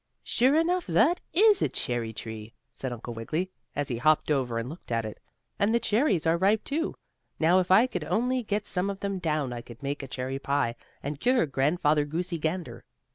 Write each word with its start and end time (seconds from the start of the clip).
"Sure 0.23 0.55
enough, 0.55 0.87
that 0.87 1.21
is 1.31 1.61
a 1.61 1.69
cherry 1.69 2.11
tree," 2.11 2.55
said 2.73 2.91
Uncle 2.91 3.13
Wiggily, 3.13 3.51
as 3.75 3.87
he 3.89 3.97
hopped 3.97 4.31
over 4.31 4.57
and 4.57 4.67
looked 4.67 4.91
at 4.91 5.05
it. 5.05 5.19
"And 5.59 5.75
the 5.75 5.79
cherries 5.79 6.25
are 6.25 6.39
ripe, 6.39 6.63
too. 6.63 6.95
Now, 7.37 7.59
if 7.59 7.69
I 7.69 7.85
could 7.85 8.05
only 8.05 8.41
get 8.41 8.65
some 8.65 8.89
of 8.89 9.01
them 9.01 9.19
down 9.19 9.53
I 9.53 9.61
could 9.61 9.83
make 9.83 10.01
a 10.01 10.07
cherry 10.07 10.39
pie, 10.39 10.73
and 11.03 11.19
cure 11.19 11.45
Grandfather 11.45 12.03
Goosey 12.05 12.39
Gander." 12.39 12.83